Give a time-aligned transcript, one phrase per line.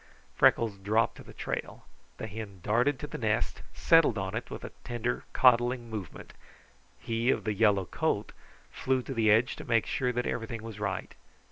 [0.35, 1.85] Freckles dropped to the trail.
[2.17, 6.33] The hen darted to the nest and settled on it with a tender, coddling movement.
[6.97, 8.31] He of the yellow coat
[8.71, 11.13] flew to the edge to make sure that everything was right.